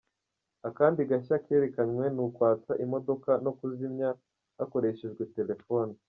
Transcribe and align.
Akandi 0.69 0.99
gashya 1.09 1.35
kerekanywe 1.45 2.05
ni 2.15 2.21
ukwatsa 2.25 2.71
imodoka 2.83 3.29
no 3.43 3.51
kuyizimya 3.57 4.09
hakoreshejwe 4.57 5.23
telefone. 5.37 5.91